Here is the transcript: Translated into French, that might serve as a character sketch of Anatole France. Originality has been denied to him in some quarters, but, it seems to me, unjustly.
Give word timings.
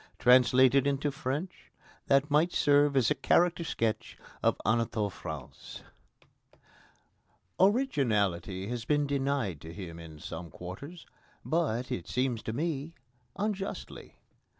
Translated 0.17 0.87
into 0.87 1.11
French, 1.11 1.69
that 2.07 2.31
might 2.31 2.51
serve 2.51 2.97
as 2.97 3.11
a 3.11 3.13
character 3.13 3.63
sketch 3.63 4.17
of 4.41 4.59
Anatole 4.65 5.11
France. 5.11 5.83
Originality 7.59 8.65
has 8.67 8.83
been 8.83 9.05
denied 9.05 9.61
to 9.61 9.71
him 9.71 9.99
in 9.99 10.17
some 10.19 10.49
quarters, 10.49 11.05
but, 11.45 11.91
it 11.91 12.07
seems 12.07 12.41
to 12.41 12.51
me, 12.51 12.95
unjustly. 13.35 14.15